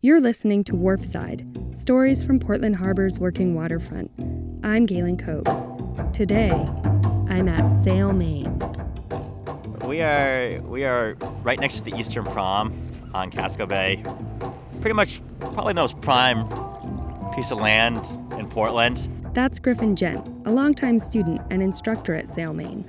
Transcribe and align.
You're 0.00 0.20
listening 0.20 0.62
to 0.62 0.74
Wharfside 0.74 1.76
Stories 1.76 2.22
from 2.22 2.38
Portland 2.38 2.76
Harbor's 2.76 3.18
working 3.18 3.56
waterfront. 3.56 4.12
I'm 4.62 4.86
Galen 4.86 5.16
Koch. 5.16 5.44
Today, 6.12 6.52
I'm 7.28 7.48
at 7.48 7.68
Sail, 7.82 8.12
Maine. 8.12 8.56
We 9.84 10.00
are 10.02 10.60
we 10.62 10.84
are 10.84 11.16
right 11.42 11.58
next 11.58 11.78
to 11.78 11.82
the 11.82 11.96
Eastern 11.96 12.24
Prom 12.24 12.72
on 13.12 13.32
Casco 13.32 13.66
Bay. 13.66 14.00
Pretty 14.80 14.94
much 14.94 15.20
probably 15.40 15.72
the 15.72 15.80
most 15.80 16.00
prime 16.00 16.46
piece 17.34 17.50
of 17.50 17.58
land 17.58 18.06
in 18.38 18.48
Portland. 18.48 19.08
That's 19.34 19.58
Griffin 19.58 19.96
Gent, 19.96 20.24
a 20.46 20.52
longtime 20.52 21.00
student 21.00 21.40
and 21.50 21.60
instructor 21.60 22.14
at 22.14 22.28
Sail, 22.28 22.54
Maine. 22.54 22.88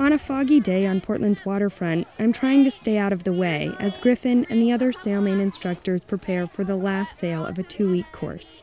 On 0.00 0.12
a 0.12 0.18
foggy 0.18 0.60
day 0.60 0.86
on 0.86 1.00
Portland's 1.00 1.44
waterfront, 1.44 2.06
I'm 2.20 2.32
trying 2.32 2.62
to 2.62 2.70
stay 2.70 2.98
out 2.98 3.12
of 3.12 3.24
the 3.24 3.32
way 3.32 3.72
as 3.80 3.98
Griffin 3.98 4.46
and 4.48 4.62
the 4.62 4.70
other 4.70 4.92
Sail, 4.92 5.20
Maine 5.20 5.40
instructors 5.40 6.04
prepare 6.04 6.46
for 6.46 6.62
the 6.62 6.76
last 6.76 7.18
sail 7.18 7.44
of 7.44 7.58
a 7.58 7.64
two 7.64 7.90
week 7.90 8.06
course. 8.12 8.62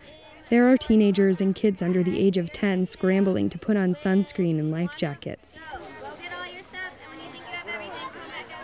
There 0.49 0.71
are 0.71 0.77
teenagers 0.77 1.41
and 1.41 1.53
kids 1.53 1.81
under 1.81 2.03
the 2.03 2.17
age 2.17 2.37
of 2.37 2.53
10 2.53 2.85
scrambling 2.85 3.49
to 3.49 3.57
put 3.57 3.75
on 3.75 3.93
sunscreen 3.93 4.59
and 4.59 4.71
life 4.71 4.91
jackets. 4.95 5.59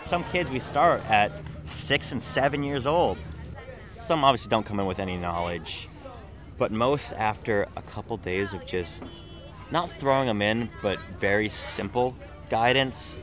Some 0.06 0.24
kids 0.32 0.50
we 0.50 0.62
start 0.62 1.02
at 1.10 1.34
six 1.66 2.14
and 2.14 2.22
seven 2.22 2.64
years 2.64 2.86
old. 2.86 3.18
Some 3.98 4.24
obviously 4.24 4.50
don't 4.50 4.66
come 4.66 4.80
in 4.80 4.86
with 4.86 5.00
any 5.00 5.18
knowledge, 5.18 5.90
but 6.58 6.72
most 6.72 7.12
after 7.18 7.68
a 7.76 7.82
couple 7.82 8.16
days 8.16 8.54
of 8.54 8.66
just 8.66 9.04
not 9.72 9.92
throwing 10.00 10.28
them 10.28 10.42
in, 10.42 10.70
but 10.82 11.00
very 11.20 11.50
simple 11.50 12.16
guidance 12.52 13.16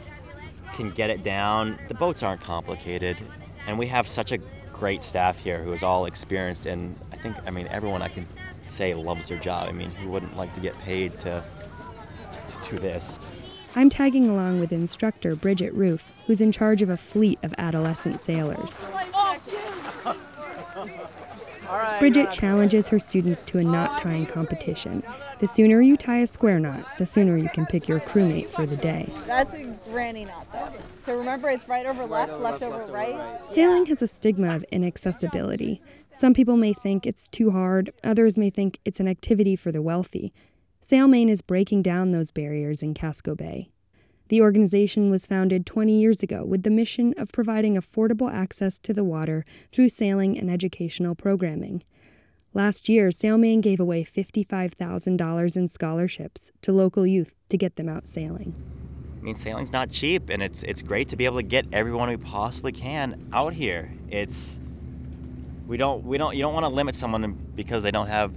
can 0.72 0.90
get 0.90 1.10
it 1.10 1.22
down. 1.22 1.78
The 1.88 1.94
boats 1.94 2.22
aren't 2.22 2.40
complicated, 2.40 3.18
and 3.66 3.78
we 3.78 3.86
have 3.86 4.08
such 4.08 4.32
a 4.32 4.38
great 4.72 5.02
staff 5.02 5.38
here 5.38 5.62
who 5.62 5.72
is 5.74 5.82
all 5.82 6.06
experienced, 6.06 6.64
and 6.64 6.96
I 7.12 7.16
think, 7.16 7.36
I 7.46 7.50
mean, 7.50 7.68
everyone 7.68 8.00
I 8.00 8.08
can 8.08 8.26
say 8.62 8.94
loves 8.94 9.28
their 9.28 9.38
job. 9.38 9.68
I 9.68 9.72
mean, 9.72 9.90
who 9.90 10.08
wouldn't 10.08 10.34
like 10.36 10.54
to 10.54 10.60
get 10.60 10.78
paid 10.78 11.18
to, 11.20 11.44
to 12.62 12.70
do 12.70 12.78
this? 12.78 13.18
I'm 13.76 13.90
tagging 13.90 14.28
along 14.28 14.60
with 14.60 14.72
instructor 14.72 15.36
Bridget 15.36 15.74
Roof, 15.74 16.10
who's 16.26 16.40
in 16.40 16.50
charge 16.50 16.80
of 16.80 16.88
a 16.88 16.96
fleet 16.96 17.38
of 17.42 17.54
adolescent 17.58 18.22
sailors. 18.22 18.80
Oh, 20.74 20.88
Bridget 21.98 22.28
uh, 22.28 22.30
challenges 22.30 22.88
her 22.88 22.98
students 22.98 23.42
to 23.44 23.58
a 23.58 23.62
knot 23.62 24.00
tying 24.00 24.26
competition. 24.26 25.02
The 25.38 25.48
sooner 25.48 25.80
you 25.80 25.96
tie 25.96 26.18
a 26.18 26.26
square 26.26 26.58
knot, 26.58 26.86
the 26.98 27.06
sooner 27.06 27.36
you 27.36 27.48
can 27.50 27.66
pick 27.66 27.88
your 27.88 28.00
crewmate 28.00 28.50
for 28.50 28.66
the 28.66 28.76
day. 28.76 29.12
That's 29.26 29.54
a 29.54 29.64
granny 29.90 30.24
knot, 30.24 30.46
though. 30.52 30.72
So 31.04 31.16
remember, 31.16 31.50
it's 31.50 31.68
right 31.68 31.86
over 31.86 32.06
left, 32.06 32.32
left 32.32 32.62
over 32.62 32.90
right. 32.92 33.40
Sailing 33.50 33.86
has 33.86 34.02
a 34.02 34.06
stigma 34.06 34.54
of 34.54 34.64
inaccessibility. 34.72 35.82
Some 36.14 36.34
people 36.34 36.56
may 36.56 36.72
think 36.72 37.06
it's 37.06 37.28
too 37.28 37.50
hard, 37.50 37.92
others 38.02 38.36
may 38.36 38.50
think 38.50 38.80
it's 38.84 39.00
an 39.00 39.08
activity 39.08 39.54
for 39.54 39.70
the 39.70 39.82
wealthy. 39.82 40.32
Sail 40.80 41.06
Maine 41.06 41.28
is 41.28 41.42
breaking 41.42 41.82
down 41.82 42.12
those 42.12 42.30
barriers 42.30 42.82
in 42.82 42.94
Casco 42.94 43.34
Bay. 43.34 43.70
The 44.28 44.42
organization 44.42 45.10
was 45.10 45.24
founded 45.24 45.64
20 45.64 45.98
years 45.98 46.22
ago 46.22 46.44
with 46.44 46.62
the 46.62 46.70
mission 46.70 47.14
of 47.16 47.32
providing 47.32 47.76
affordable 47.76 48.32
access 48.32 48.78
to 48.80 48.92
the 48.92 49.04
water 49.04 49.44
through 49.72 49.88
sailing 49.88 50.38
and 50.38 50.50
educational 50.50 51.14
programming. 51.14 51.82
Last 52.52 52.88
year, 52.88 53.10
Sail 53.10 53.38
Maine 53.38 53.60
gave 53.60 53.80
away 53.80 54.04
$55,000 54.04 55.56
in 55.56 55.68
scholarships 55.68 56.52
to 56.62 56.72
local 56.72 57.06
youth 57.06 57.34
to 57.48 57.56
get 57.56 57.76
them 57.76 57.88
out 57.88 58.06
sailing. 58.06 58.54
I 59.18 59.24
mean, 59.24 59.36
sailing's 59.36 59.72
not 59.72 59.90
cheap, 59.90 60.28
and 60.28 60.42
it's 60.42 60.62
it's 60.62 60.80
great 60.80 61.08
to 61.08 61.16
be 61.16 61.24
able 61.24 61.38
to 61.38 61.42
get 61.42 61.66
everyone 61.72 62.08
we 62.08 62.16
possibly 62.16 62.72
can 62.72 63.28
out 63.32 63.52
here. 63.52 63.92
It's 64.10 64.60
we 65.66 65.76
don't 65.76 66.04
we 66.04 66.18
don't 66.18 66.36
you 66.36 66.42
don't 66.42 66.54
want 66.54 66.64
to 66.64 66.68
limit 66.68 66.94
someone 66.94 67.36
because 67.54 67.82
they 67.82 67.90
don't 67.90 68.06
have 68.06 68.32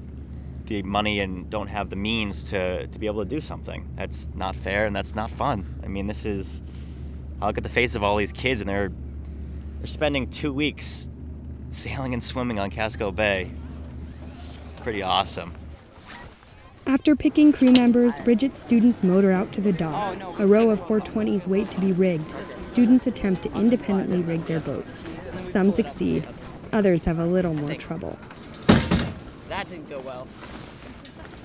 the 0.71 0.83
money 0.83 1.19
and 1.19 1.49
don't 1.49 1.67
have 1.67 1.89
the 1.89 1.95
means 1.95 2.45
to, 2.45 2.87
to 2.87 2.99
be 2.99 3.05
able 3.05 3.23
to 3.23 3.29
do 3.29 3.41
something. 3.41 3.87
That's 3.95 4.29
not 4.33 4.55
fair 4.55 4.85
and 4.85 4.95
that's 4.95 5.13
not 5.13 5.29
fun. 5.31 5.81
I 5.83 5.87
mean, 5.87 6.07
this 6.07 6.25
is 6.25 6.61
I 7.41 7.47
look 7.47 7.57
at 7.57 7.63
the 7.63 7.69
face 7.69 7.95
of 7.95 8.03
all 8.03 8.15
these 8.15 8.31
kids 8.31 8.61
and 8.61 8.69
they're 8.69 8.91
they're 9.79 9.87
spending 9.87 10.29
two 10.29 10.53
weeks 10.53 11.09
sailing 11.69 12.13
and 12.13 12.23
swimming 12.23 12.59
on 12.59 12.69
Casco 12.69 13.11
Bay. 13.11 13.51
It's 14.33 14.57
pretty 14.81 15.01
awesome. 15.01 15.53
After 16.87 17.15
picking 17.15 17.51
crew 17.51 17.71
members, 17.71 18.17
Bridget's 18.19 18.59
students 18.59 19.03
motor 19.03 19.31
out 19.31 19.51
to 19.53 19.61
the 19.61 19.73
dock. 19.73 20.17
Oh, 20.21 20.35
a 20.39 20.47
row 20.47 20.69
of 20.69 20.81
420s 20.81 21.47
wait 21.47 21.69
to 21.71 21.79
be 21.79 21.91
rigged. 21.91 22.33
Students 22.65 23.07
attempt 23.07 23.43
to 23.43 23.53
independently 23.53 24.21
rig 24.21 24.45
their 24.45 24.59
boats. 24.59 25.03
Some 25.49 25.71
succeed, 25.71 26.27
others 26.71 27.03
have 27.03 27.19
a 27.19 27.25
little 27.25 27.53
more 27.53 27.75
trouble. 27.75 28.17
That 29.49 29.67
didn't 29.67 29.89
go 29.89 29.99
well. 29.99 30.27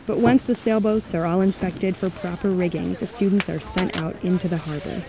But 0.06 0.18
once 0.18 0.44
the 0.44 0.54
sailboats 0.54 1.14
are 1.14 1.26
all 1.26 1.40
inspected 1.40 1.96
for 1.96 2.10
proper 2.10 2.50
rigging, 2.50 2.94
the 2.94 3.06
students 3.06 3.48
are 3.48 3.58
sent 3.58 4.00
out 4.00 4.14
into 4.22 4.46
the 4.46 4.56
harbor. 4.56 5.02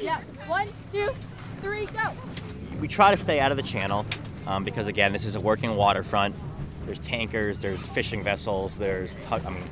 Yeah, 0.00 0.20
one, 0.46 0.68
two, 0.92 1.10
three, 1.62 1.86
go. 1.86 2.12
We 2.80 2.88
try 2.88 3.10
to 3.10 3.16
stay 3.16 3.40
out 3.40 3.50
of 3.50 3.56
the 3.56 3.62
channel 3.62 4.04
um, 4.46 4.64
because, 4.64 4.86
again, 4.86 5.12
this 5.12 5.24
is 5.24 5.34
a 5.34 5.40
working 5.40 5.76
waterfront. 5.76 6.34
There's 6.84 6.98
tankers, 6.98 7.60
there's 7.60 7.80
fishing 7.80 8.22
vessels, 8.22 8.76
there's, 8.76 9.16
tug- 9.22 9.46
I 9.46 9.50
mean, 9.50 9.62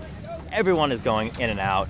everyone 0.52 0.92
is 0.92 1.00
going 1.00 1.32
in 1.38 1.50
and 1.50 1.60
out. 1.60 1.88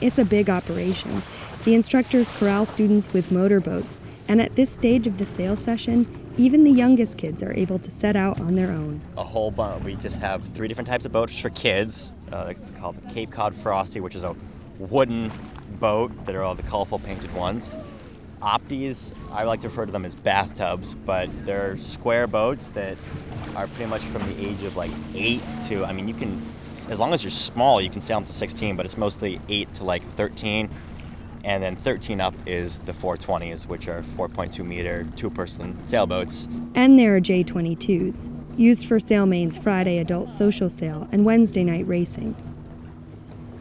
It's 0.00 0.18
a 0.18 0.24
big 0.24 0.50
operation. 0.50 1.22
The 1.64 1.74
instructors 1.74 2.30
corral 2.32 2.66
students 2.66 3.12
with 3.12 3.30
motorboats, 3.30 4.00
and 4.28 4.42
at 4.42 4.56
this 4.56 4.70
stage 4.70 5.06
of 5.06 5.18
the 5.18 5.26
sail 5.26 5.56
session, 5.56 6.06
even 6.36 6.64
the 6.64 6.70
youngest 6.70 7.16
kids 7.16 7.42
are 7.42 7.52
able 7.52 7.78
to 7.78 7.90
set 7.90 8.16
out 8.16 8.40
on 8.40 8.56
their 8.56 8.70
own. 8.70 9.00
A 9.16 9.22
whole 9.22 9.50
bunch. 9.50 9.84
We 9.84 9.94
just 9.96 10.16
have 10.16 10.42
three 10.54 10.66
different 10.66 10.88
types 10.88 11.04
of 11.04 11.12
boats 11.12 11.38
for 11.38 11.50
kids. 11.50 12.12
Uh, 12.32 12.46
it's 12.50 12.70
called 12.72 13.00
the 13.00 13.12
Cape 13.12 13.30
Cod 13.30 13.54
Frosty, 13.54 14.00
which 14.00 14.14
is 14.14 14.24
a 14.24 14.34
wooden 14.78 15.30
boat 15.78 16.12
that 16.26 16.34
are 16.34 16.42
all 16.42 16.54
the 16.54 16.62
colorful 16.64 16.98
painted 16.98 17.32
ones. 17.34 17.78
Opties, 18.42 19.12
I 19.30 19.44
like 19.44 19.60
to 19.62 19.68
refer 19.68 19.86
to 19.86 19.92
them 19.92 20.04
as 20.04 20.14
bathtubs, 20.14 20.94
but 20.94 21.30
they're 21.46 21.78
square 21.78 22.26
boats 22.26 22.66
that 22.70 22.96
are 23.54 23.68
pretty 23.68 23.86
much 23.86 24.02
from 24.02 24.22
the 24.28 24.44
age 24.44 24.62
of 24.64 24.76
like 24.76 24.90
eight 25.14 25.42
to, 25.68 25.84
I 25.84 25.92
mean, 25.92 26.08
you 26.08 26.14
can, 26.14 26.44
as 26.88 26.98
long 26.98 27.14
as 27.14 27.22
you're 27.22 27.30
small, 27.30 27.80
you 27.80 27.88
can 27.88 28.00
sail 28.00 28.18
them 28.18 28.26
to 28.26 28.32
16, 28.32 28.76
but 28.76 28.84
it's 28.84 28.98
mostly 28.98 29.40
eight 29.48 29.72
to 29.74 29.84
like 29.84 30.02
13 30.16 30.68
and 31.44 31.62
then 31.62 31.76
13 31.76 32.20
up 32.20 32.34
is 32.46 32.78
the 32.80 32.92
420s, 32.92 33.66
which 33.66 33.86
are 33.86 34.02
4.2 34.16 34.64
meter 34.64 35.06
two 35.16 35.30
person 35.30 35.78
sailboats. 35.84 36.48
And 36.74 36.98
there 36.98 37.14
are 37.14 37.20
J22s, 37.20 38.30
used 38.58 38.86
for 38.86 38.98
Sail 38.98 39.26
Maine's 39.26 39.58
Friday 39.58 39.98
adult 39.98 40.32
social 40.32 40.70
sail 40.70 41.08
and 41.12 41.24
Wednesday 41.24 41.64
night 41.64 41.86
racing. 41.86 42.34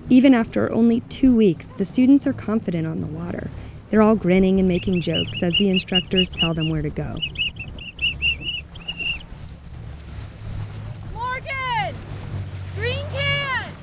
Even 0.09 0.33
after 0.33 0.71
only 0.71 1.01
two 1.01 1.35
weeks, 1.35 1.67
the 1.67 1.85
students 1.85 2.27
are 2.27 2.33
confident 2.33 2.87
on 2.87 3.01
the 3.01 3.07
water. 3.07 3.49
They're 3.89 4.01
all 4.01 4.15
grinning 4.15 4.59
and 4.59 4.67
making 4.67 5.01
jokes 5.01 5.43
as 5.43 5.57
the 5.57 5.69
instructors 5.69 6.29
tell 6.29 6.53
them 6.53 6.69
where 6.69 6.81
to 6.81 6.89
go. 6.89 7.17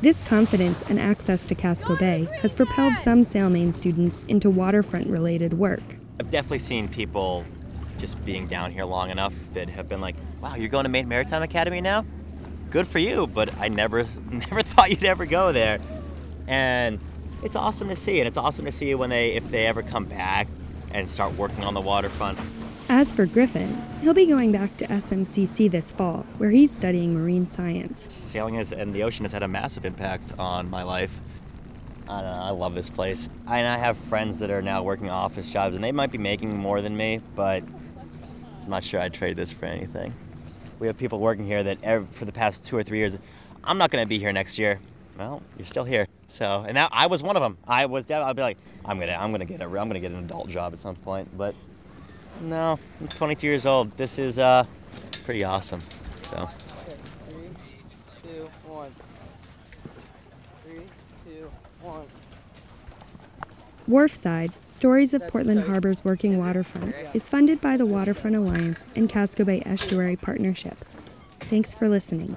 This 0.03 0.19
confidence 0.23 0.83
and 0.89 0.99
access 0.99 1.45
to 1.45 1.55
Casco 1.55 1.95
Bay 1.95 2.27
has 2.41 2.55
propelled 2.55 2.97
some 3.01 3.23
Sail 3.23 3.51
Maine 3.51 3.75
students 3.75 4.23
into 4.29 4.49
waterfront 4.49 5.09
related 5.09 5.53
work. 5.53 5.83
I've 6.19 6.31
definitely 6.31 6.61
seen 6.61 6.89
people 6.89 7.45
just 7.99 8.25
being 8.25 8.47
down 8.47 8.73
here 8.73 8.87
long 8.87 9.11
enough 9.11 9.35
that 9.53 9.69
have 9.69 9.91
been 9.91 10.01
like, 10.01 10.17
"Wow, 10.41 10.55
you're 10.55 10.71
going 10.71 10.85
to 10.85 10.89
Maine 10.89 11.07
Maritime 11.07 11.43
Academy 11.43 11.83
now? 11.83 12.07
Good 12.71 12.89
for 12.89 12.99
you!" 12.99 13.27
But 13.27 13.55
I 13.59 13.69
never, 13.69 14.05
never 14.31 14.63
thought 14.63 14.89
you'd 14.89 15.05
ever 15.05 15.27
go 15.27 15.53
there, 15.53 15.79
and 16.49 16.99
it's 17.43 17.55
awesome 17.55 17.91
to 17.91 17.97
see. 17.97 18.21
And 18.21 18.27
it's 18.27 18.39
awesome 18.39 18.65
to 18.65 18.73
see 18.73 18.95
when 18.95 19.11
they, 19.11 19.33
if 19.33 19.51
they 19.51 19.67
ever 19.67 19.83
come 19.83 20.07
back 20.07 20.49
and 20.93 21.11
start 21.11 21.35
working 21.35 21.63
on 21.63 21.75
the 21.75 21.81
waterfront. 21.83 22.39
As 22.93 23.13
for 23.13 23.25
Griffin, 23.25 23.81
he'll 24.03 24.15
be 24.15 24.27
going 24.27 24.51
back 24.51 24.77
to 24.79 24.87
SMCC 24.89 25.71
this 25.71 25.93
fall, 25.93 26.27
where 26.39 26.51
he's 26.51 26.75
studying 26.75 27.15
marine 27.15 27.47
science. 27.47 28.13
Sailing 28.13 28.57
has, 28.57 28.73
and 28.73 28.93
the 28.93 29.05
ocean 29.05 29.25
has 29.25 29.31
had 29.31 29.45
a 29.45 29.49
massive 29.49 29.85
impact 29.85 30.33
on 30.41 30.69
my 30.69 30.83
life. 30.83 31.13
I 32.09 32.23
know, 32.23 32.41
I 32.43 32.51
love 32.51 32.75
this 32.75 32.91
place. 32.91 33.29
I, 33.47 33.59
and 33.59 33.69
I 33.69 33.79
have 33.79 33.97
friends 33.97 34.41
that 34.41 34.51
are 34.51 34.61
now 34.61 34.83
working 34.83 35.09
office 35.09 35.49
jobs, 35.49 35.77
and 35.77 35.85
they 35.85 35.93
might 35.93 36.11
be 36.11 36.19
making 36.19 36.59
more 36.59 36.83
than 36.83 36.97
me, 36.97 37.21
but 37.37 37.63
I'm 38.65 38.71
not 38.71 38.83
sure 38.83 38.99
I'd 38.99 39.15
trade 39.15 39.37
this 39.37 39.53
for 39.53 39.67
anything. 39.67 40.13
We 40.81 40.89
have 40.89 40.99
people 40.99 41.21
working 41.21 41.47
here 41.47 41.63
that 41.63 41.79
for 42.13 42.25
the 42.25 42.33
past 42.33 42.65
two 42.65 42.77
or 42.77 42.83
three 42.83 42.99
years, 42.99 43.17
I'm 43.63 43.79
not 43.79 43.93
going 43.93 44.03
to 44.03 44.09
be 44.09 44.19
here 44.19 44.33
next 44.33 44.59
year. 44.59 44.81
Well, 45.17 45.43
you're 45.57 45.69
still 45.69 45.85
here. 45.85 46.09
So, 46.27 46.65
and 46.67 46.75
now 46.75 46.89
I 46.91 47.07
was 47.07 47.23
one 47.23 47.37
of 47.37 47.43
them. 47.43 47.57
I 47.69 47.87
was. 47.87 48.11
I'd 48.11 48.35
be 48.35 48.43
like, 48.43 48.59
I'm 48.85 48.99
gonna, 48.99 49.13
I'm 49.13 49.31
gonna 49.31 49.45
get 49.45 49.61
a, 49.61 49.65
I'm 49.67 49.89
gonna 49.89 50.01
get 50.01 50.11
an 50.11 50.25
adult 50.25 50.49
job 50.49 50.73
at 50.73 50.79
some 50.79 50.97
point. 50.97 51.29
But 51.37 51.55
no, 52.41 52.79
I'm 53.01 53.09
22 53.09 53.47
years 53.47 53.67
old. 53.67 53.97
This 53.97 54.19
is 54.19 54.39
uh, 54.39 54.65
pretty 55.25 55.45
awesome. 55.45 55.81
So. 56.31 56.49
Three, 57.29 57.51
two, 58.23 58.51
one. 58.67 58.95
Three, 60.65 60.83
two, 61.25 61.51
one. 61.83 62.07
Wharfside 63.89 64.53
Stories 64.81 65.13
of 65.13 65.27
Portland 65.29 65.65
Harbor's 65.65 66.05
Working 66.05 66.39
Waterfront 66.39 66.95
is 67.13 67.29
funded 67.29 67.61
by 67.61 67.77
the 67.77 67.85
Waterfront 67.85 68.35
Alliance 68.35 68.87
and 68.97 69.11
Casco 69.11 69.45
Bay 69.45 69.63
Estuary 69.67 70.17
Partnership. 70.17 70.85
Thanks 71.41 71.75
for 71.75 71.87
listening. 71.87 72.37